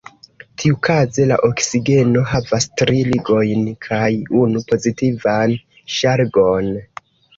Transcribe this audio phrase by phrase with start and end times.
[0.61, 4.09] Tiukaze, la oksigeno havas tri ligojn kaj
[4.41, 5.55] unu pozitivan
[5.99, 6.73] ŝargon.